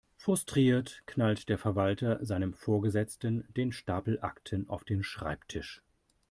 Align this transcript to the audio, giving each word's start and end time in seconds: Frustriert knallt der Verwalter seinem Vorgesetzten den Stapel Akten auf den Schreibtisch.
Frustriert 0.15 1.03
knallt 1.05 1.47
der 1.47 1.59
Verwalter 1.59 2.25
seinem 2.25 2.55
Vorgesetzten 2.55 3.47
den 3.55 3.71
Stapel 3.71 4.17
Akten 4.21 4.67
auf 4.67 4.83
den 4.83 5.03
Schreibtisch. 5.03 5.83